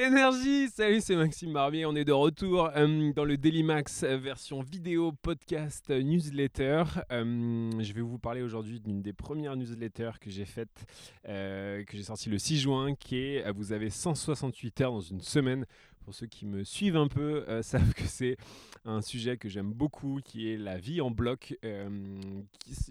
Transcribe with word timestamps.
Énergie 0.00 0.68
Salut, 0.68 1.00
c'est 1.00 1.16
Maxime 1.16 1.52
Barbier. 1.52 1.84
On 1.84 1.96
est 1.96 2.04
de 2.04 2.12
retour 2.12 2.70
euh, 2.76 3.12
dans 3.14 3.24
le 3.24 3.36
Daily 3.36 3.64
Max 3.64 4.04
euh, 4.04 4.16
version 4.16 4.60
vidéo, 4.60 5.10
podcast, 5.10 5.90
euh, 5.90 6.04
newsletter. 6.04 6.84
je 7.10 7.92
vais 7.92 8.00
vous 8.00 8.16
parler 8.16 8.42
aujourd'hui 8.42 8.78
d'une 8.78 9.02
des 9.02 9.12
premières 9.12 9.56
newsletters 9.56 10.12
que 10.20 10.30
j'ai 10.30 10.44
faites, 10.44 10.86
que 11.24 11.84
j'ai 11.90 12.04
sorti 12.04 12.30
le 12.30 12.38
6 12.38 12.60
juin, 12.60 12.94
qui 12.94 13.16
est 13.16 13.50
Vous 13.50 13.72
avez 13.72 13.90
168 13.90 14.80
heures 14.82 14.92
dans 14.92 15.00
une 15.00 15.20
semaine 15.20 15.66
pour 16.08 16.14
ceux 16.14 16.26
qui 16.26 16.46
me 16.46 16.64
suivent 16.64 16.96
un 16.96 17.06
peu, 17.06 17.44
euh, 17.48 17.60
savent 17.62 17.92
que 17.92 18.04
c'est 18.04 18.38
un 18.86 19.02
sujet 19.02 19.36
que 19.36 19.50
j'aime 19.50 19.74
beaucoup, 19.74 20.20
qui 20.24 20.50
est 20.50 20.56
la 20.56 20.78
vie 20.78 21.02
en 21.02 21.10
bloc. 21.10 21.54
Euh, 21.66 22.18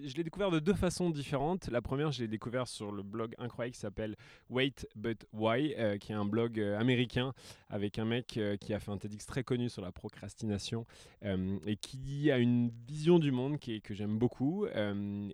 je 0.00 0.14
l'ai 0.14 0.22
découvert 0.22 0.52
de 0.52 0.60
deux 0.60 0.74
façons 0.74 1.10
différentes. 1.10 1.66
La 1.66 1.82
première, 1.82 2.12
je 2.12 2.22
l'ai 2.22 2.28
découvert 2.28 2.68
sur 2.68 2.92
le 2.92 3.02
blog 3.02 3.34
incroyable 3.38 3.74
qui 3.74 3.80
s'appelle 3.80 4.14
Wait 4.50 4.86
But 4.94 5.26
Why, 5.32 5.74
euh, 5.76 5.98
qui 5.98 6.12
est 6.12 6.14
un 6.14 6.26
blog 6.26 6.60
américain 6.60 7.32
avec 7.70 7.98
un 7.98 8.04
mec 8.04 8.38
qui 8.60 8.72
a 8.72 8.78
fait 8.78 8.92
un 8.92 8.98
TEDx 8.98 9.26
très 9.26 9.42
connu 9.42 9.68
sur 9.68 9.82
la 9.82 9.90
procrastination 9.90 10.86
et 11.22 11.76
qui 11.76 12.30
a 12.30 12.38
une 12.38 12.70
vision 12.86 13.18
du 13.18 13.32
monde 13.32 13.58
que 13.58 13.94
j'aime 13.94 14.18
beaucoup 14.18 14.66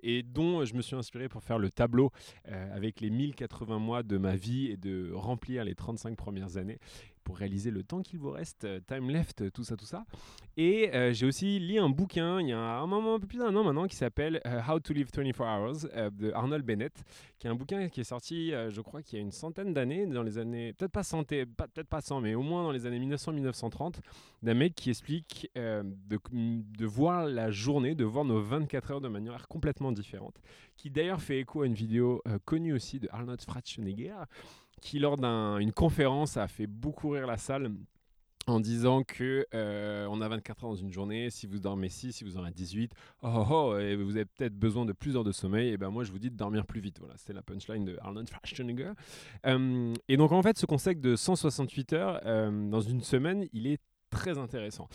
et 0.02 0.22
dont 0.24 0.64
je 0.64 0.74
me 0.74 0.82
suis 0.82 0.96
inspiré 0.96 1.28
pour 1.28 1.44
faire 1.44 1.58
le 1.58 1.70
tableau 1.70 2.10
avec 2.44 3.00
les 3.00 3.10
1080 3.10 3.78
mois 3.78 4.02
de 4.02 4.18
ma 4.18 4.34
vie 4.34 4.66
et 4.66 4.76
de 4.76 5.12
remplir 5.12 5.64
les 5.64 5.76
35 5.76 6.16
premières 6.16 6.56
années 6.56 6.80
pour 7.24 7.38
réaliser 7.38 7.70
le 7.70 7.82
temps 7.82 8.02
qu'il 8.02 8.18
vous 8.18 8.30
reste, 8.30 8.64
euh, 8.64 8.80
time 8.86 9.10
left, 9.10 9.50
tout 9.52 9.64
ça, 9.64 9.76
tout 9.76 9.86
ça. 9.86 10.04
Et 10.56 10.94
euh, 10.94 11.12
j'ai 11.12 11.26
aussi 11.26 11.58
lu 11.58 11.78
un 11.78 11.88
bouquin 11.88 12.40
il 12.40 12.48
y 12.48 12.52
a 12.52 12.58
un 12.58 12.86
moment, 12.86 13.14
un 13.14 13.18
peu 13.18 13.26
plus 13.26 13.38
d'un 13.38 13.54
an 13.56 13.64
maintenant, 13.64 13.88
qui 13.88 13.96
s'appelle 13.96 14.40
euh, 14.46 14.60
How 14.68 14.78
to 14.78 14.92
Live 14.92 15.08
24 15.12 15.40
Hours 15.40 16.10
de 16.12 16.30
Arnold 16.32 16.64
Bennett, 16.64 17.02
qui 17.38 17.46
est 17.46 17.50
un 17.50 17.54
bouquin 17.54 17.88
qui 17.88 18.00
est 18.00 18.04
sorti, 18.04 18.50
je 18.50 18.80
crois, 18.80 19.02
qu'il 19.02 19.18
y 19.18 19.22
a 19.22 19.24
une 19.24 19.32
centaine 19.32 19.72
d'années, 19.72 20.06
dans 20.06 20.22
les 20.22 20.38
années, 20.38 20.72
peut-être 20.74 20.92
pas 20.92 21.02
100, 21.02 21.24
peut-être 21.24 21.88
pas 21.88 22.00
100, 22.00 22.20
mais 22.20 22.34
au 22.34 22.42
moins 22.42 22.62
dans 22.62 22.70
les 22.70 22.86
années 22.86 23.00
1900-1930, 23.00 23.96
d'un 24.42 24.54
mec 24.54 24.74
qui 24.74 24.90
explique 24.90 25.50
de, 25.54 25.92
de 26.32 26.86
voir 26.86 27.26
la 27.26 27.50
journée, 27.50 27.94
de 27.94 28.04
voir 28.04 28.24
nos 28.24 28.40
24 28.40 28.90
heures 28.92 29.00
de 29.00 29.08
manière 29.08 29.48
complètement 29.48 29.92
différente, 29.92 30.40
qui 30.76 30.90
d'ailleurs 30.90 31.20
fait 31.20 31.40
écho 31.40 31.62
à 31.62 31.66
une 31.66 31.74
vidéo 31.74 32.22
connue 32.44 32.74
aussi 32.74 33.00
de 33.00 33.08
Arnold 33.10 33.40
Schwarzenegger, 33.40 34.24
qui 34.84 34.98
lors 34.98 35.16
d'une 35.16 35.72
conférence 35.72 36.36
a 36.36 36.46
fait 36.46 36.66
beaucoup 36.66 37.08
rire 37.08 37.26
la 37.26 37.38
salle 37.38 37.72
en 38.46 38.60
disant 38.60 39.02
que 39.02 39.46
euh, 39.54 40.06
on 40.10 40.20
a 40.20 40.28
24 40.28 40.64
heures 40.64 40.70
dans 40.72 40.76
une 40.76 40.92
journée, 40.92 41.30
si 41.30 41.46
vous 41.46 41.58
dormez 41.58 41.88
6, 41.88 42.12
si 42.12 42.22
vous 42.22 42.36
en 42.36 42.44
avez 42.44 42.52
18, 42.52 42.92
oh, 43.22 43.46
oh, 43.50 43.78
et 43.78 43.96
vous 43.96 44.10
avez 44.10 44.26
peut-être 44.26 44.54
besoin 44.54 44.84
de 44.84 44.92
plus 44.92 45.16
heures 45.16 45.24
de 45.24 45.32
sommeil, 45.32 45.70
et 45.70 45.78
ben 45.78 45.88
moi 45.88 46.04
je 46.04 46.12
vous 46.12 46.18
dis 46.18 46.30
de 46.30 46.36
dormir 46.36 46.66
plus 46.66 46.80
vite. 46.80 46.98
Voilà, 46.98 47.14
c'était 47.16 47.32
la 47.32 47.40
punchline 47.40 47.86
de 47.86 47.96
Arnold 48.02 48.28
Schwarzenegger. 48.28 48.92
Euh, 49.46 49.94
et 50.08 50.18
donc 50.18 50.32
en 50.32 50.42
fait, 50.42 50.58
ce 50.58 50.66
concept 50.66 51.00
de 51.00 51.16
168 51.16 51.92
heures 51.94 52.20
euh, 52.26 52.68
dans 52.68 52.82
une 52.82 53.00
semaine, 53.00 53.46
il 53.54 53.66
est 53.66 53.80
très 54.10 54.36
intéressant. 54.36 54.86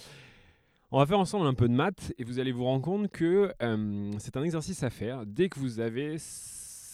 On 0.91 0.99
va 0.99 1.07
faire 1.07 1.19
ensemble 1.19 1.47
un 1.47 1.55
peu 1.55 1.67
de 1.67 1.73
maths 1.73 2.13
et 2.19 2.23
vous 2.23 2.37
allez 2.37 2.51
vous 2.51 2.65
rendre 2.65 2.83
compte 2.83 3.09
que 3.09 3.51
c'est 4.19 4.37
un 4.37 4.43
exercice 4.43 4.83
à 4.83 4.91
faire 4.91 5.25
dès 5.25 5.49
que 5.49 5.59
vous 5.59 5.79
avez 5.79 6.17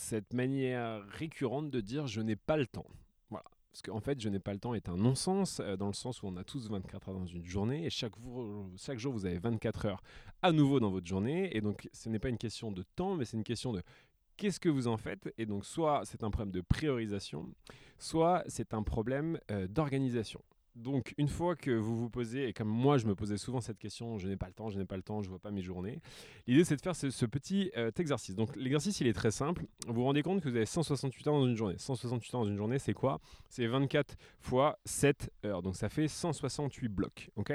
cette 0.06 0.34
manière 0.34 1.04
récurrente 1.08 1.72
de 1.72 1.82
dire 1.82 2.06
je 2.06 2.22
n'ai 2.22 2.36
pas 2.36 2.58
le 2.58 2.68
temps. 2.68 2.86
Voilà. 3.30 3.46
Parce 3.72 3.82
qu'en 3.82 4.00
fait, 4.00 4.22
je 4.22 4.30
n'ai 4.30 4.40
pas 4.40 4.54
le 4.54 4.60
temps 4.60 4.76
est 4.76 4.88
un 4.88 4.98
non-sens, 4.98 5.60
euh, 5.60 5.76
dans 5.76 5.88
le 5.88 5.94
sens 5.94 6.22
où 6.22 6.28
on 6.28 6.38
a 6.38 6.44
tous 6.44 6.70
24 6.70 7.10
heures 7.10 7.16
dans 7.16 7.26
une 7.26 7.44
journée, 7.44 7.86
et 7.86 7.90
chaque, 7.90 8.14
chaque 8.78 9.00
jour, 9.00 9.12
vous 9.14 9.26
avez 9.26 9.40
24 9.40 9.86
heures 9.88 10.04
à 10.44 10.52
nouveau 10.52 10.80
dans 10.80 10.92
votre 10.92 11.08
journée. 11.08 11.56
Et 11.58 11.62
donc, 11.62 11.90
ce 11.92 12.08
n'est 12.08 12.20
pas 12.20 12.30
une 12.30 12.38
question 12.38 12.72
de 12.72 12.84
temps, 12.96 13.16
mais 13.16 13.26
c'est 13.26 13.36
une 13.36 13.44
question 13.44 13.74
de 13.74 13.82
qu'est-ce 14.38 14.60
que 14.60 14.70
vous 14.70 14.88
en 14.88 14.98
faites. 14.98 15.34
Et 15.38 15.46
donc, 15.46 15.66
soit 15.66 16.04
c'est 16.06 16.24
un 16.24 16.30
problème 16.30 16.54
de 16.54 16.62
priorisation, 16.62 17.50
soit 17.98 18.44
c'est 18.48 18.74
un 18.74 18.84
problème 18.84 19.40
euh, 19.50 19.68
d'organisation. 19.68 20.42
Donc, 20.76 21.14
une 21.18 21.30
fois 21.30 21.56
que 21.56 21.72
vous 21.72 21.98
vous 21.98 22.10
posez, 22.10 22.50
et 22.50 22.54
comme 22.54 22.68
moi 22.68 22.98
je 22.98 23.08
me 23.08 23.16
posais 23.16 23.38
souvent 23.38 23.62
cette 23.62 23.78
question, 23.78 24.18
je 24.18 24.28
n'ai 24.28 24.36
pas 24.36 24.48
le 24.48 24.54
temps, 24.54 24.70
je 24.70 24.78
n'ai 24.78 24.86
pas 24.86 24.98
le 24.98 25.04
temps, 25.04 25.22
je 25.22 25.28
ne 25.28 25.30
vois 25.30 25.40
pas 25.40 25.52
mes 25.52 25.62
journées, 25.62 26.02
l'idée 26.48 26.66
c'est 26.66 26.76
de 26.76 26.82
faire 26.82 26.96
ce, 26.96 27.26
petit 27.26 27.72
euh, 27.78 27.92
exercice. 27.98 28.36
Donc, 28.36 28.56
l'exercice 28.56 29.00
il 29.00 29.08
est 29.08 29.14
très 29.14 29.32
simple. 29.32 29.66
Vous 29.88 29.94
vous 29.94 30.04
rendez 30.04 30.22
compte 30.22 30.42
que 30.42 30.50
vous 30.50 30.56
avez 30.56 30.66
168 30.66 31.28
heures 31.28 31.34
dans 31.34 31.48
une 31.48 31.56
journée. 31.56 31.76
168 31.78 32.36
heures 32.36 32.42
dans 32.42 32.48
une 32.48 32.58
journée, 32.58 32.80
c'est 32.80 32.94
quoi? 32.94 33.20
C'est 33.50 33.68
24 33.68 34.16
fois 34.40 34.78
7 34.86 35.32
heures. 35.46 35.62
Donc, 35.62 35.76
ça 35.76 35.90
fait 35.90 36.08
168 36.08 36.90
blocs. 36.90 37.30
ok? 37.36 37.54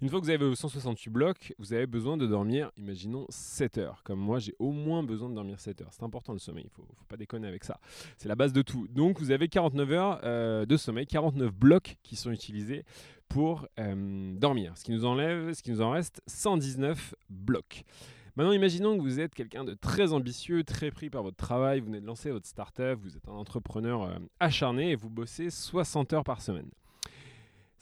Une 0.00 0.08
fois 0.08 0.20
que 0.20 0.24
vous 0.24 0.30
avez 0.30 0.54
168 0.54 1.10
blocs, 1.10 1.54
vous 1.58 1.72
avez 1.72 1.86
besoin 1.86 2.16
de 2.16 2.26
dormir, 2.26 2.70
imaginons, 2.76 3.26
7 3.28 3.78
heures. 3.78 4.02
Comme 4.02 4.18
moi, 4.18 4.38
j'ai 4.38 4.54
au 4.58 4.72
moins 4.72 5.02
besoin 5.02 5.28
de 5.28 5.34
dormir 5.34 5.60
7 5.60 5.82
heures. 5.82 5.90
C'est 5.92 6.02
important 6.02 6.32
le 6.32 6.38
sommeil, 6.38 6.64
il 6.64 6.82
ne 6.82 6.86
faut, 6.86 7.06
pas 7.08 7.16
déconner 7.16 7.48
avec 7.48 7.64
ça. 7.64 7.78
C'est 8.18 8.28
la 8.28 8.34
base 8.34 8.52
de 8.52 8.62
tout. 8.62 8.88
Donc 8.88 9.20
vous 9.20 9.30
avez 9.30 9.48
49 9.48 9.92
heures 9.92 10.20
euh, 10.24 10.66
de 10.66 10.76
sommeil, 10.76 11.06
49 11.06 11.52
blocs 11.52 11.96
qui 12.02 12.16
sont 12.16 12.30
utilisés 12.30 12.84
pour 13.28 13.66
euh, 13.78 14.34
dormir. 14.36 14.72
Ce 14.76 14.84
qui 14.84 14.92
nous 14.92 15.04
enlève, 15.04 15.52
ce 15.52 15.62
qui 15.62 15.70
nous 15.70 15.80
en 15.80 15.90
reste, 15.90 16.20
119 16.26 17.14
blocs. 17.30 17.84
Maintenant, 18.36 18.52
imaginons 18.52 18.96
que 18.96 19.02
vous 19.02 19.20
êtes 19.20 19.34
quelqu'un 19.34 19.62
de 19.62 19.74
très 19.74 20.14
ambitieux, 20.14 20.64
très 20.64 20.90
pris 20.90 21.10
par 21.10 21.22
votre 21.22 21.36
travail, 21.36 21.80
vous 21.80 21.86
venez 21.86 22.00
de 22.00 22.06
lancer 22.06 22.30
votre 22.30 22.46
startup, 22.46 22.98
vous 22.98 23.14
êtes 23.14 23.28
un 23.28 23.32
entrepreneur 23.32 24.04
euh, 24.04 24.18
acharné 24.40 24.92
et 24.92 24.96
vous 24.96 25.10
bossez 25.10 25.50
60 25.50 26.14
heures 26.14 26.24
par 26.24 26.40
semaine. 26.40 26.70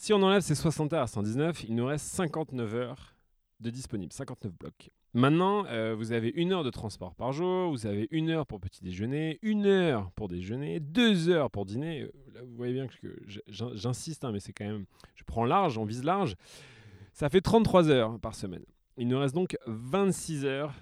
Si 0.01 0.15
on 0.15 0.23
enlève 0.23 0.41
ces 0.41 0.55
60 0.55 0.95
heures 0.95 1.03
à 1.03 1.07
119, 1.07 1.65
il 1.65 1.75
nous 1.75 1.85
reste 1.85 2.07
59 2.07 2.75
heures 2.75 3.15
de 3.61 3.69
disponibles, 3.69 4.15
59 4.15 4.51
blocs. 4.59 4.89
Maintenant, 5.13 5.67
euh, 5.67 5.95
vous 5.95 6.13
avez 6.13 6.31
une 6.37 6.55
heure 6.55 6.65
de 6.65 6.71
transport 6.71 7.15
par 7.15 7.35
jour, 7.35 7.69
vous 7.69 7.85
avez 7.85 8.09
une 8.11 8.31
heure 8.31 8.47
pour 8.47 8.61
petit 8.61 8.83
déjeuner, 8.83 9.39
une 9.43 9.67
heure 9.67 10.11
pour 10.13 10.29
déjeuner, 10.29 10.81
deux 10.81 11.29
heures 11.29 11.51
pour 11.51 11.67
dîner. 11.67 12.05
Euh, 12.05 12.43
vous 12.47 12.57
voyez 12.57 12.73
bien 12.73 12.87
que 12.87 13.23
j'insiste, 13.47 14.25
hein, 14.25 14.33
mais 14.33 14.41
c'est 14.41 14.55
quand 14.55 14.65
même, 14.65 14.87
je 15.17 15.25
prends 15.25 15.45
large, 15.45 15.77
on 15.77 15.85
vise 15.85 16.03
large. 16.03 16.35
Ça 17.13 17.29
fait 17.29 17.43
33 17.43 17.91
heures 17.91 18.19
par 18.21 18.35
semaine. 18.35 18.65
Il 18.97 19.07
nous 19.07 19.19
reste 19.19 19.35
donc 19.35 19.59
26 19.67 20.47
heures 20.47 20.73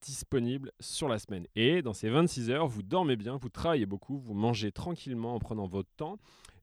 disponibles 0.00 0.70
sur 0.78 1.08
la 1.08 1.18
semaine. 1.18 1.48
Et 1.56 1.82
dans 1.82 1.92
ces 1.92 2.08
26 2.08 2.50
heures, 2.50 2.68
vous 2.68 2.84
dormez 2.84 3.16
bien, 3.16 3.36
vous 3.36 3.48
travaillez 3.48 3.86
beaucoup, 3.86 4.16
vous 4.16 4.34
mangez 4.34 4.70
tranquillement 4.70 5.34
en 5.34 5.40
prenant 5.40 5.66
votre 5.66 5.90
temps 5.96 6.20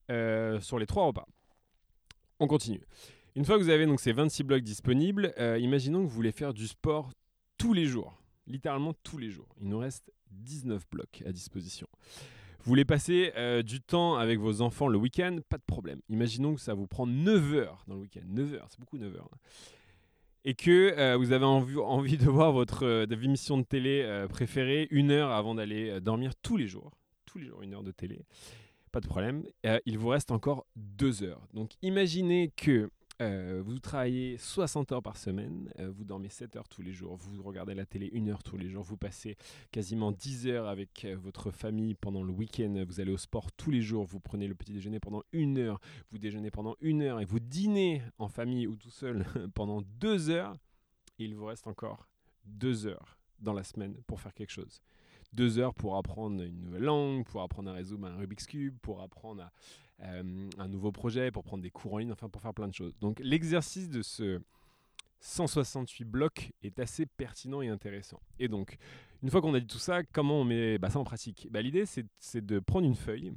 euh, 0.10 0.62
sur 0.62 0.80
les 0.80 0.86
trois 0.86 1.08
repas. 1.08 1.28
On 2.40 2.48
continue. 2.48 2.82
Une 3.36 3.46
fois 3.46 3.58
que 3.58 3.64
vous 3.64 3.70
avez 3.70 3.86
donc 3.86 4.00
ces 4.00 4.12
26 4.12 4.44
blocs 4.44 4.64
disponibles, 4.64 5.34
euh, 5.40 5.58
imaginons 5.58 6.00
que 6.00 6.08
vous 6.08 6.16
voulez 6.16 6.32
faire 6.32 6.54
du 6.54 6.68
sport 6.68 7.12
tous 7.58 7.74
les 7.74 7.86
jours, 7.86 8.14
littéralement 8.48 8.94
tous 9.04 9.18
les 9.18 9.30
jours. 9.30 9.48
Il 9.62 9.70
nous 9.70 9.78
reste 9.78 10.12
19 10.32 10.84
blocs 10.92 11.24
à 11.26 11.32
disposition. 11.32 11.88
Vous 12.60 12.70
voulez 12.70 12.84
passer 12.86 13.32
euh, 13.38 13.62
du 13.62 13.80
temps 13.80 14.16
avec 14.16 14.40
vos 14.40 14.62
enfants 14.62 14.88
le 14.88 14.98
week-end, 14.98 15.38
pas 15.50 15.58
de 15.58 15.64
problème. 15.64 16.02
Imaginons 16.10 16.56
que 16.56 16.62
ça 16.62 16.74
vous 16.74 16.88
prend 16.88 17.06
9 17.06 17.54
heures 17.54 17.84
dans 17.88 17.96
le 17.96 18.02
week-end. 18.02 18.24
9 18.28 18.54
heures, 18.56 18.68
c'est 18.70 18.80
beaucoup 18.80 18.98
9 18.98 19.16
heures. 19.16 19.30
Hein. 19.32 19.38
Et 20.44 20.54
que 20.54 20.94
euh, 20.98 21.16
vous 21.18 21.32
avez 21.32 21.46
envie, 21.46 21.78
envie, 21.78 22.18
de 22.18 22.30
voir 22.30 22.52
votre 22.52 23.08
émission 23.12 23.58
de 23.58 23.64
télé 23.64 24.26
préférée 24.30 24.88
une 24.92 25.12
heure 25.12 25.32
avant 25.32 25.56
d'aller 25.56 26.00
dormir 26.02 26.36
tous 26.42 26.58
les 26.58 26.68
jours. 26.68 26.92
Tous 27.26 27.38
les 27.38 27.48
jours, 27.48 27.62
une 27.64 27.74
heure 27.74 27.84
de 27.84 27.92
télé 27.92 28.26
pas 28.96 29.02
de 29.02 29.08
problème. 29.08 29.44
Euh, 29.66 29.78
il 29.86 29.98
vous 29.98 30.08
reste 30.08 30.32
encore 30.32 30.66
deux 30.78 31.22
heures. 31.22 31.46
Donc 31.54 31.72
imaginez 31.82 32.54
que 32.56 32.90
euh, 33.22 33.62
vous 33.62 33.78
travaillez 33.80 34.38
60 34.38 34.94
heures 34.94 35.04
par 35.04 35.18
semaine, 35.18 35.70
euh, 35.80 35.92
vous 35.92 36.06
dormez 36.06 36.30
7 36.30 36.56
heures 36.56 36.70
tous 36.70 36.82
les 36.82 36.94
jours, 36.94 37.18
vous 37.18 37.44
regardez 37.44 37.76
la 37.76 37.86
télé 37.86 38.10
une 38.14 38.30
heure 38.30 38.42
tous 38.42 38.56
les 38.56 38.70
jours, 38.70 38.84
vous 38.84 38.96
passez 38.96 39.36
quasiment 39.74 40.14
10 40.14 40.48
heures 40.48 40.70
avec 40.70 41.06
votre 41.22 41.52
famille 41.52 41.94
pendant 41.94 42.24
le 42.24 42.32
week-end, 42.32 42.86
vous 42.88 43.02
allez 43.02 43.12
au 43.12 43.18
sport 43.18 43.52
tous 43.52 43.70
les 43.70 43.82
jours, 43.82 44.06
vous 44.06 44.22
prenez 44.22 44.48
le 44.48 44.56
petit 44.56 44.72
déjeuner 44.72 45.02
pendant 45.02 45.24
une 45.34 45.58
heure, 45.58 45.82
vous 46.10 46.18
déjeunez 46.18 46.50
pendant 46.50 46.78
une 46.80 47.02
heure 47.02 47.20
et 47.20 47.26
vous 47.26 47.42
dînez 47.42 48.02
en 48.18 48.30
famille 48.30 48.66
ou 48.66 48.78
tout 48.78 48.92
seul 48.92 49.26
pendant 49.56 49.82
deux 49.82 50.30
heures. 50.30 50.56
il 51.20 51.36
vous 51.36 51.48
reste 51.48 51.68
encore 51.68 52.08
deux 52.46 52.86
heures 52.88 53.18
dans 53.46 53.54
la 53.54 53.64
semaine 53.64 53.96
pour 54.08 54.20
faire 54.20 54.34
quelque 54.34 54.52
chose 54.52 54.82
deux 55.36 55.60
heures 55.60 55.74
pour 55.74 55.98
apprendre 55.98 56.42
une 56.42 56.62
nouvelle 56.62 56.84
langue, 56.84 57.26
pour 57.26 57.42
apprendre 57.42 57.70
à 57.70 57.74
résoudre 57.74 58.08
un 58.08 58.16
Rubik's 58.16 58.48
Cube, 58.48 58.76
pour 58.82 59.02
apprendre 59.02 59.52
euh, 60.02 60.50
un 60.58 60.68
nouveau 60.68 60.92
projet, 60.92 61.32
pour 61.32 61.44
prendre 61.44 61.62
des 61.62 61.70
cours 61.70 61.94
en 61.94 61.98
ligne, 62.00 62.12
enfin 62.12 62.30
pour 62.30 62.42
faire 62.42 62.54
plein 62.54 62.68
de 62.68 62.74
choses. 62.74 62.98
Donc 63.00 63.20
l'exercice 63.20 63.90
de 63.90 64.02
ce 64.02 64.42
168 65.20 66.06
blocs 66.06 66.52
est 66.64 66.80
assez 66.80 67.06
pertinent 67.06 67.62
et 67.62 67.70
intéressant. 67.70 68.20
Et 68.40 68.48
donc, 68.48 68.78
une 69.24 69.30
fois 69.30 69.42
qu'on 69.42 69.54
a 69.54 69.60
dit 69.60 69.68
tout 69.68 69.80
ça, 69.80 70.04
comment 70.04 70.42
on 70.42 70.44
met 70.44 70.78
bah, 70.78 70.90
ça 70.90 71.00
en 71.00 71.04
pratique? 71.04 71.48
Bah, 71.52 71.62
L'idée, 71.62 71.86
c'est 71.86 72.46
de 72.46 72.60
prendre 72.60 72.86
une 72.86 72.96
feuille 72.96 73.34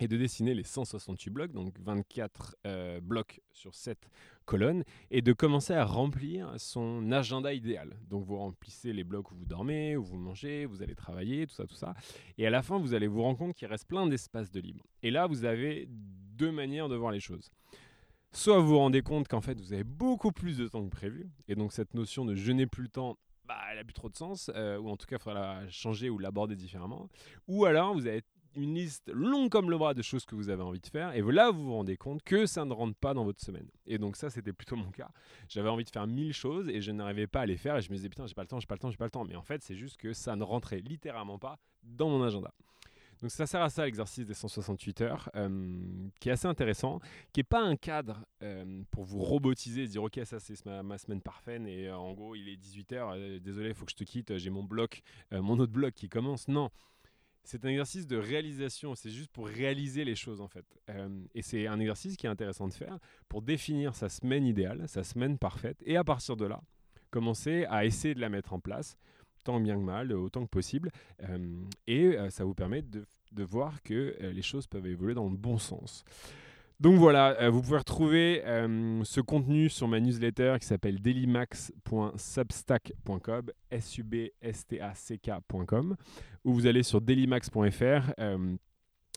et 0.00 0.08
de 0.08 0.16
dessiner 0.16 0.54
les 0.54 0.64
168 0.64 1.30
blocs, 1.30 1.52
donc 1.52 1.74
24 1.80 2.56
euh, 2.66 3.00
blocs 3.00 3.40
sur 3.52 3.74
7 3.74 4.08
colonnes, 4.44 4.84
et 5.10 5.22
de 5.22 5.32
commencer 5.32 5.72
à 5.72 5.84
remplir 5.84 6.52
son 6.58 7.10
agenda 7.12 7.52
idéal. 7.52 7.96
Donc 8.08 8.24
vous 8.24 8.36
remplissez 8.36 8.92
les 8.92 9.04
blocs 9.04 9.30
où 9.30 9.34
vous 9.34 9.46
dormez, 9.46 9.96
où 9.96 10.02
vous 10.02 10.16
mangez, 10.16 10.66
vous 10.66 10.82
allez 10.82 10.94
travailler, 10.94 11.46
tout 11.46 11.54
ça, 11.54 11.66
tout 11.66 11.76
ça. 11.76 11.94
Et 12.38 12.46
à 12.46 12.50
la 12.50 12.62
fin, 12.62 12.78
vous 12.78 12.94
allez 12.94 13.06
vous 13.06 13.22
rendre 13.22 13.38
compte 13.38 13.54
qu'il 13.54 13.68
reste 13.68 13.86
plein 13.86 14.06
d'espace 14.06 14.50
de 14.50 14.60
libre. 14.60 14.84
Et 15.02 15.10
là, 15.10 15.26
vous 15.26 15.44
avez 15.44 15.86
deux 15.88 16.50
manières 16.50 16.88
de 16.88 16.96
voir 16.96 17.12
les 17.12 17.20
choses. 17.20 17.50
Soit 18.32 18.58
vous 18.58 18.68
vous 18.68 18.78
rendez 18.78 19.02
compte 19.02 19.28
qu'en 19.28 19.40
fait, 19.40 19.60
vous 19.60 19.72
avez 19.72 19.84
beaucoup 19.84 20.32
plus 20.32 20.58
de 20.58 20.66
temps 20.66 20.84
que 20.84 20.90
prévu, 20.90 21.30
et 21.46 21.54
donc 21.54 21.72
cette 21.72 21.94
notion 21.94 22.24
de 22.24 22.34
je 22.34 22.50
n'ai 22.50 22.66
plus 22.66 22.82
le 22.82 22.88
temps, 22.88 23.16
bah, 23.46 23.58
elle 23.70 23.78
a 23.78 23.84
plus 23.84 23.92
trop 23.92 24.08
de 24.08 24.16
sens, 24.16 24.50
euh, 24.54 24.78
ou 24.78 24.88
en 24.88 24.96
tout 24.96 25.06
cas, 25.06 25.16
il 25.16 25.22
faudra 25.22 25.60
la 25.60 25.68
changer 25.68 26.10
ou 26.10 26.18
l'aborder 26.18 26.56
différemment. 26.56 27.08
Ou 27.46 27.64
alors, 27.64 27.94
vous 27.94 28.06
avez 28.06 28.22
une 28.56 28.74
liste 28.74 29.10
longue 29.12 29.50
comme 29.50 29.70
le 29.70 29.78
bras 29.78 29.94
de 29.94 30.02
choses 30.02 30.24
que 30.24 30.34
vous 30.34 30.48
avez 30.48 30.62
envie 30.62 30.80
de 30.80 30.86
faire. 30.86 31.14
Et 31.14 31.22
là, 31.22 31.50
vous 31.50 31.64
vous 31.64 31.74
rendez 31.74 31.96
compte 31.96 32.22
que 32.22 32.46
ça 32.46 32.64
ne 32.64 32.72
rentre 32.72 32.96
pas 32.96 33.14
dans 33.14 33.24
votre 33.24 33.40
semaine. 33.40 33.68
Et 33.86 33.98
donc 33.98 34.16
ça, 34.16 34.30
c'était 34.30 34.52
plutôt 34.52 34.76
mon 34.76 34.90
cas. 34.90 35.10
J'avais 35.48 35.68
envie 35.68 35.84
de 35.84 35.90
faire 35.90 36.06
mille 36.06 36.32
choses 36.32 36.68
et 36.68 36.80
je 36.80 36.92
n'arrivais 36.92 37.26
pas 37.26 37.42
à 37.42 37.46
les 37.46 37.56
faire. 37.56 37.76
Et 37.76 37.82
je 37.82 37.90
me 37.90 37.96
disais, 37.96 38.08
putain, 38.08 38.26
j'ai 38.26 38.34
pas 38.34 38.42
le 38.42 38.48
temps, 38.48 38.60
j'ai 38.60 38.66
pas 38.66 38.74
le 38.74 38.80
temps, 38.80 38.90
j'ai 38.90 38.96
pas 38.96 39.04
le 39.04 39.10
temps. 39.10 39.24
Mais 39.24 39.36
en 39.36 39.42
fait, 39.42 39.62
c'est 39.62 39.76
juste 39.76 39.96
que 39.96 40.12
ça 40.12 40.36
ne 40.36 40.42
rentrait 40.42 40.80
littéralement 40.80 41.38
pas 41.38 41.58
dans 41.82 42.08
mon 42.08 42.22
agenda. 42.22 42.52
Donc 43.20 43.30
ça 43.30 43.46
sert 43.46 43.62
à 43.62 43.70
ça 43.70 43.84
l'exercice 43.84 44.26
des 44.26 44.34
168 44.34 45.00
heures, 45.02 45.30
euh, 45.36 46.08
qui 46.20 46.28
est 46.28 46.32
assez 46.32 46.46
intéressant, 46.46 47.00
qui 47.32 47.40
n'est 47.40 47.44
pas 47.44 47.62
un 47.62 47.76
cadre 47.76 48.24
euh, 48.42 48.82
pour 48.90 49.04
vous 49.04 49.20
robotiser 49.20 49.84
et 49.84 49.86
dire 49.86 50.02
ok 50.02 50.20
ça 50.24 50.40
c'est 50.40 50.62
ma, 50.66 50.98
semaine 50.98 51.20
parfaite 51.20 51.62
et 51.66 51.88
euh, 51.88 51.96
en 51.96 52.12
gros 52.12 52.34
il 52.34 52.48
est 52.48 52.56
18 52.56 52.92
heures, 52.92 53.16
désolé 53.40 53.68
il 53.68 53.74
faut 53.74 53.84
que 53.84 53.92
je 53.92 53.96
te 53.96 54.04
quitte, 54.04 54.36
j'ai 54.36 54.50
mon 54.50 54.64
bloc, 54.64 55.02
mon 55.30 55.58
autre 55.58 55.72
bloc 55.72 55.94
qui 55.94 56.08
commence. 56.08 56.48
Non, 56.48 56.70
c'est 57.44 57.64
un 57.64 57.68
exercice 57.68 58.06
de 58.06 58.16
réalisation, 58.16 58.94
c'est 58.94 59.10
juste 59.10 59.30
pour 59.30 59.46
réaliser 59.46 60.04
les 60.04 60.14
choses 60.14 60.40
en 60.40 60.48
fait. 60.48 60.64
et 61.34 61.42
c'est 61.42 61.66
un 61.66 61.78
exercice 61.78 62.16
qui 62.16 62.26
est 62.26 62.30
intéressant 62.30 62.68
de 62.68 62.72
faire 62.72 62.98
pour 63.28 63.42
définir 63.42 63.94
sa 63.94 64.08
semaine 64.08 64.46
idéale, 64.46 64.84
sa 64.88 65.04
semaine 65.04 65.38
parfaite, 65.38 65.82
et 65.84 65.96
à 65.96 66.04
partir 66.04 66.36
de 66.36 66.46
là, 66.46 66.60
commencer 67.10 67.66
à 67.68 67.84
essayer 67.84 68.14
de 68.14 68.20
la 68.20 68.28
mettre 68.28 68.52
en 68.52 68.60
place 68.60 68.96
tant 69.44 69.60
bien 69.60 69.76
que 69.76 69.82
mal, 69.84 70.12
autant 70.12 70.44
que 70.44 70.50
possible. 70.50 70.90
et 71.86 72.16
ça 72.30 72.44
vous 72.44 72.54
permet 72.54 72.82
de 73.34 73.44
voir 73.44 73.82
que 73.82 74.16
euh, 74.20 74.32
les 74.32 74.42
choses 74.42 74.66
peuvent 74.66 74.86
évoluer 74.86 75.14
dans 75.14 75.28
le 75.28 75.36
bon 75.36 75.58
sens. 75.58 76.04
Donc 76.84 76.98
voilà, 76.98 77.34
euh, 77.40 77.48
vous 77.48 77.62
pouvez 77.62 77.78
retrouver 77.78 78.42
euh, 78.44 79.02
ce 79.04 79.22
contenu 79.22 79.70
sur 79.70 79.88
ma 79.88 80.00
newsletter 80.00 80.56
qui 80.60 80.66
s'appelle 80.66 81.00
dailymax.substack.com, 81.00 83.50
s 83.70 84.00
vous 86.44 86.66
allez 86.66 86.82
sur 86.82 87.00
dailymax.fr. 87.00 88.12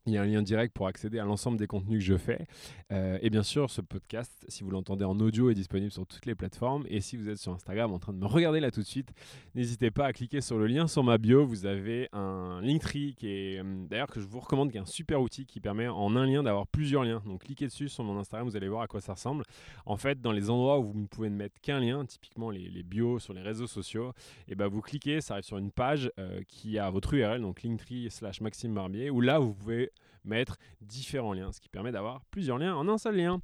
Il 0.07 0.13
y 0.13 0.17
a 0.17 0.21
un 0.21 0.25
lien 0.25 0.41
direct 0.41 0.73
pour 0.73 0.87
accéder 0.87 1.19
à 1.19 1.25
l'ensemble 1.25 1.57
des 1.57 1.67
contenus 1.67 1.99
que 1.99 2.05
je 2.05 2.15
fais. 2.15 2.47
Euh, 2.93 3.19
et 3.21 3.29
bien 3.29 3.43
sûr, 3.43 3.69
ce 3.69 3.81
podcast, 3.81 4.45
si 4.47 4.63
vous 4.63 4.71
l'entendez 4.71 5.03
en 5.03 5.19
audio, 5.19 5.49
est 5.49 5.53
disponible 5.53 5.91
sur 5.91 6.07
toutes 6.07 6.25
les 6.25 6.33
plateformes. 6.33 6.85
Et 6.87 7.01
si 7.01 7.17
vous 7.17 7.27
êtes 7.27 7.39
sur 7.39 7.51
Instagram 7.51 7.91
en 7.91 7.99
train 7.99 8.13
de 8.13 8.17
me 8.17 8.25
regarder 8.25 8.61
là 8.61 8.71
tout 8.71 8.79
de 8.79 8.85
suite, 8.85 9.09
n'hésitez 9.53 9.91
pas 9.91 10.05
à 10.05 10.13
cliquer 10.13 10.39
sur 10.39 10.57
le 10.59 10.67
lien 10.67 10.87
sur 10.87 11.03
ma 11.03 11.17
bio. 11.17 11.45
Vous 11.45 11.65
avez 11.65 12.07
un 12.13 12.61
Linktree 12.61 13.15
qui 13.17 13.27
est 13.27 13.59
euh, 13.59 13.85
d'ailleurs 13.89 14.07
que 14.07 14.21
je 14.21 14.27
vous 14.27 14.39
recommande, 14.39 14.71
qui 14.71 14.77
est 14.77 14.79
un 14.79 14.85
super 14.85 15.21
outil 15.21 15.45
qui 15.45 15.59
permet 15.59 15.89
en 15.89 16.15
un 16.15 16.25
lien 16.25 16.41
d'avoir 16.41 16.67
plusieurs 16.67 17.03
liens. 17.03 17.21
Donc 17.25 17.43
cliquez 17.43 17.65
dessus 17.65 17.89
sur 17.89 18.05
mon 18.05 18.17
Instagram, 18.17 18.47
vous 18.47 18.55
allez 18.55 18.69
voir 18.69 18.83
à 18.83 18.87
quoi 18.87 19.01
ça 19.01 19.11
ressemble. 19.11 19.43
En 19.85 19.97
fait, 19.97 20.21
dans 20.21 20.31
les 20.31 20.49
endroits 20.49 20.79
où 20.79 20.85
vous 20.85 20.97
ne 21.01 21.07
pouvez 21.07 21.29
ne 21.29 21.35
mettre 21.35 21.59
qu'un 21.59 21.81
lien, 21.81 22.05
typiquement 22.05 22.49
les, 22.49 22.81
bios 22.83 23.19
sur 23.19 23.33
les 23.33 23.41
réseaux 23.41 23.67
sociaux, 23.67 24.13
et 24.47 24.55
ben 24.55 24.67
vous 24.67 24.79
cliquez, 24.79 25.19
ça 25.19 25.33
arrive 25.33 25.43
sur 25.43 25.57
une 25.57 25.71
page 25.71 26.09
euh, 26.17 26.39
qui 26.47 26.79
a 26.79 26.89
votre 26.89 27.13
URL, 27.13 27.41
donc 27.41 27.63
Linktree 27.63 28.09
slash 28.09 28.39
Maxime 28.39 28.73
Barbier, 28.73 29.09
où 29.09 29.19
là 29.19 29.39
vous 29.39 29.53
pouvez 29.53 29.91
mettre 30.23 30.57
différents 30.81 31.33
liens, 31.33 31.51
ce 31.51 31.61
qui 31.61 31.69
permet 31.69 31.91
d'avoir 31.91 32.21
plusieurs 32.31 32.57
liens 32.57 32.75
en 32.75 32.87
un 32.87 32.97
seul 32.97 33.15
lien. 33.15 33.39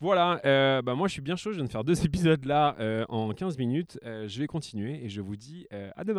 Voilà, 0.00 0.40
euh, 0.44 0.80
bah 0.80 0.94
moi 0.94 1.08
je 1.08 1.12
suis 1.14 1.22
bien 1.22 1.34
chaud, 1.34 1.50
je 1.50 1.56
viens 1.56 1.64
de 1.64 1.70
faire 1.70 1.82
deux 1.82 2.04
épisodes 2.04 2.44
là 2.44 2.76
euh, 2.78 3.04
en 3.08 3.32
15 3.32 3.58
minutes. 3.58 3.98
Euh, 4.04 4.28
je 4.28 4.38
vais 4.38 4.46
continuer 4.46 5.04
et 5.04 5.08
je 5.08 5.20
vous 5.20 5.36
dis 5.36 5.66
à 5.70 6.04
demain. 6.04 6.16